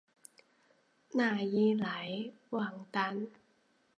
[1.11, 3.27] 讷伊莱旺丹。